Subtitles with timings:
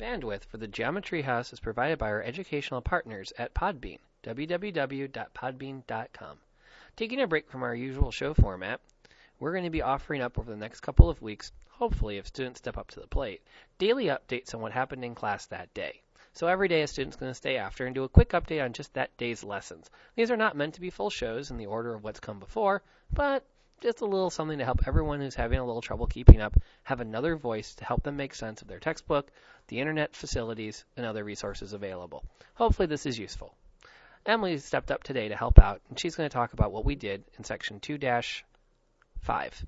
[0.00, 6.38] Bandwidth for the Geometry House is provided by our educational partners at Podbean, www.podbean.com.
[6.96, 8.80] Taking a break from our usual show format,
[9.38, 12.60] we're going to be offering up over the next couple of weeks, hopefully if students
[12.60, 13.42] step up to the plate,
[13.76, 16.00] daily updates on what happened in class that day.
[16.32, 18.72] So every day a student's going to stay after and do a quick update on
[18.72, 19.90] just that day's lessons.
[20.14, 22.82] These are not meant to be full shows in the order of what's come before,
[23.12, 23.44] but
[23.80, 27.00] just a little something to help everyone who's having a little trouble keeping up have
[27.00, 29.30] another voice to help them make sense of their textbook,
[29.68, 32.22] the internet facilities, and other resources available.
[32.54, 33.54] Hopefully, this is useful.
[34.26, 36.94] Emily stepped up today to help out, and she's going to talk about what we
[36.94, 37.98] did in section 2
[39.22, 39.66] 5,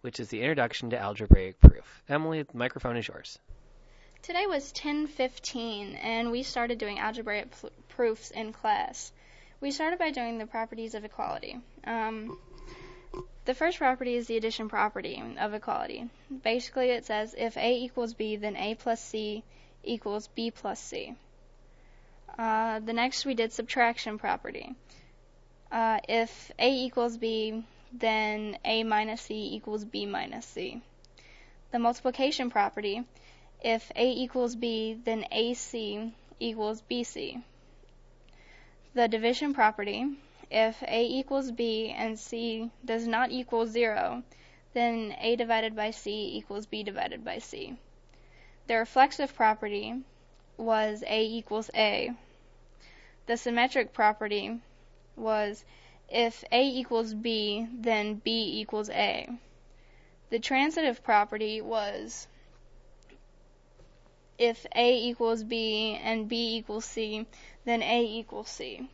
[0.00, 2.02] which is the introduction to algebraic proof.
[2.08, 3.38] Emily, the microphone is yours.
[4.22, 9.12] Today was 10:15 and we started doing algebraic pl- proofs in class.
[9.60, 11.60] We started by doing the properties of equality.
[11.84, 12.36] Um,
[13.46, 16.10] the first property is the addition property of equality.
[16.42, 19.44] Basically, it says if A equals B, then A plus C
[19.84, 21.14] equals B plus C.
[22.36, 24.74] Uh, the next we did subtraction property.
[25.70, 30.82] Uh, if A equals B, then A minus C equals B minus C.
[31.70, 33.04] The multiplication property.
[33.62, 37.42] If A equals B, then AC equals BC.
[38.94, 40.18] The division property
[40.50, 44.22] if a equals b and c does not equal 0,
[44.74, 47.76] then a divided by c equals b divided by c.
[48.68, 50.02] The reflexive property
[50.56, 52.12] was a equals a.
[53.26, 54.60] The symmetric property
[55.16, 55.64] was
[56.08, 59.28] if a equals b, then b equals a.
[60.30, 62.28] The transitive property was
[64.38, 67.26] if a equals b and b equals c,
[67.64, 68.88] then a equals c.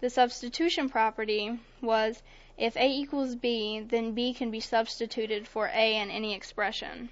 [0.00, 2.22] The substitution property was
[2.56, 7.10] if a equals b, then b can be substituted for a in any expression.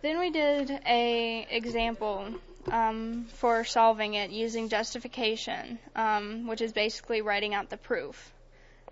[0.00, 2.34] Then we did a example
[2.70, 8.32] um, for solving it using justification, um, which is basically writing out the proof.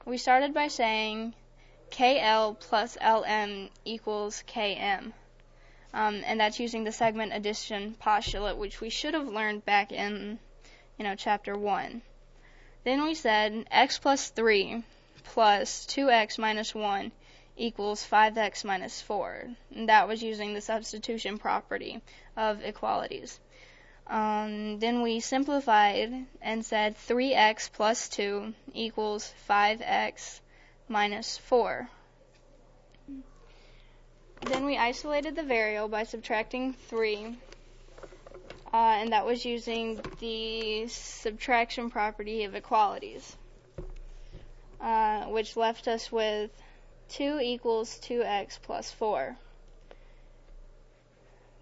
[0.04, 1.34] We started by saying
[1.90, 5.12] KL plus LM equals KM.
[5.94, 10.38] Um, and that's using the segment addition postulate, which we should have learned back in
[10.98, 12.02] you know, chapter 1.
[12.84, 14.82] Then we said x plus 3
[15.24, 17.12] plus 2x minus 1
[17.56, 19.48] equals 5x minus 4.
[19.74, 22.00] And that was using the substitution property
[22.36, 23.40] of equalities.
[24.06, 30.40] Um, then we simplified and said 3x plus 2 equals 5x
[30.88, 31.88] minus 4.
[34.42, 37.36] Then we isolated the variable by subtracting 3
[38.76, 43.34] uh, and that was using the subtraction property of equalities,
[44.82, 46.50] uh, which left us with
[47.08, 49.34] 2 equals 2x plus 4.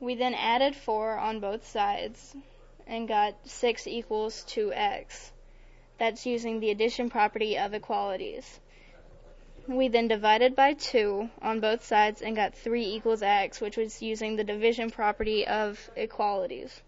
[0.00, 2.34] We then added 4 on both sides
[2.84, 5.31] and got 6 equals 2x.
[6.00, 8.58] That's using the addition property of equalities.
[9.69, 14.02] We then divided by 2 on both sides and got 3 equals x, which was
[14.02, 16.82] using the division property of equalities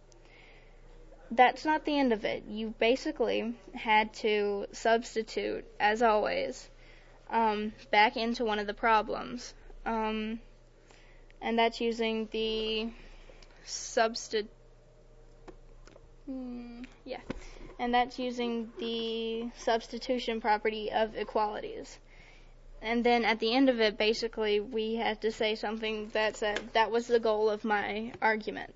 [1.30, 2.44] that's not the end of it.
[2.48, 6.68] You basically had to substitute, as always,
[7.30, 9.54] um, back into one of the problems.
[9.84, 10.40] Um,
[11.40, 12.88] and that's using the
[13.64, 14.50] substitute.
[16.26, 17.20] Hmm, yeah.
[17.78, 21.98] And that's using the substitution property of equalities.
[22.80, 26.60] And then at the end of it, basically, we had to say something that said
[26.72, 28.74] that was the goal of my argument.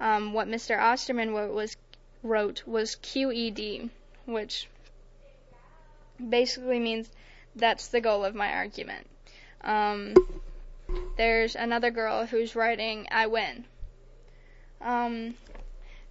[0.00, 0.78] Um, what Mr.
[0.78, 1.76] Osterman was
[2.22, 3.90] wrote was QED,
[4.26, 4.68] which
[6.28, 7.10] basically means
[7.54, 9.06] that's the goal of my argument.
[9.62, 10.14] Um,
[11.16, 13.64] there's another girl who's writing I win.
[14.80, 15.34] Um,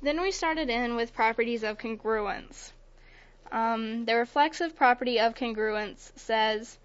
[0.01, 2.71] then we started in with properties of congruence.
[3.51, 6.77] Um, the reflexive property of congruence says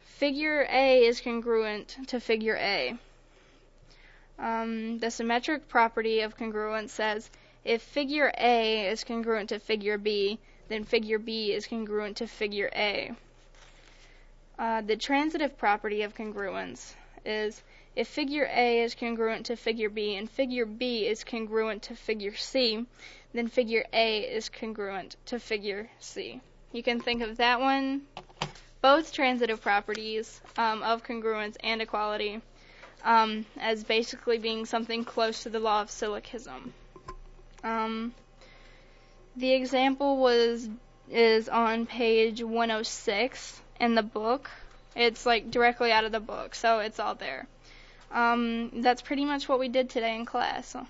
[0.00, 2.98] figure A is congruent to figure A.
[4.38, 7.30] Um, the symmetric property of congruence says
[7.64, 10.38] if figure A is congruent to figure B,
[10.68, 13.12] then figure B is congruent to figure A.
[14.58, 16.94] Uh, the transitive property of congruence
[17.24, 17.62] is
[17.96, 22.34] if figure A is congruent to figure B and figure B is congruent to figure
[22.36, 22.84] C,
[23.32, 26.40] then figure A is congruent to figure C.
[26.72, 28.02] You can think of that one,
[28.82, 32.42] both transitive properties um, of congruence and equality,
[33.04, 36.74] um, as basically being something close to the law of syllogism.
[37.64, 38.14] Um,
[39.36, 40.68] the example was
[41.10, 44.50] is on page 106 in the book.
[44.94, 47.46] It's like directly out of the book, so it's all there.
[48.12, 50.68] um, that's pretty much what we did today in class.
[50.68, 50.86] So.